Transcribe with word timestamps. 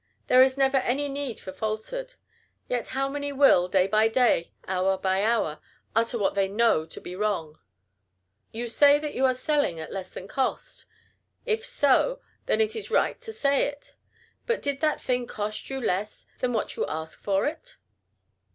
There 0.25 0.41
is 0.41 0.57
never 0.57 0.77
any 0.77 1.07
need 1.07 1.47
of 1.47 1.57
falsehood. 1.57 2.15
Yet 2.67 2.87
how 2.87 3.07
many 3.07 3.31
will, 3.31 3.67
day 3.67 3.85
by 3.85 4.07
day, 4.07 4.51
hour 4.67 4.97
by 4.97 5.23
hour, 5.23 5.59
utter 5.95 6.17
what 6.17 6.33
they 6.33 6.47
know 6.47 6.87
to 6.87 6.99
be 6.99 7.15
wrong. 7.15 7.59
You 8.51 8.67
say 8.67 8.97
that 8.97 9.13
you 9.13 9.25
are 9.25 9.35
selling 9.35 9.79
at 9.79 9.91
less 9.93 10.11
than 10.11 10.27
cost. 10.27 10.87
If 11.45 11.63
so, 11.63 12.19
then 12.47 12.59
it 12.59 12.75
is 12.75 12.89
right 12.89 13.21
to 13.21 13.31
say 13.31 13.67
it. 13.67 13.93
But 14.47 14.63
did 14.63 14.79
that 14.79 14.99
thing 14.99 15.27
cost 15.27 15.69
you 15.69 15.79
less 15.79 16.25
than 16.39 16.51
what 16.51 16.75
you 16.75 16.83
ask 16.87 17.21
for 17.21 17.45
it? 17.45 17.75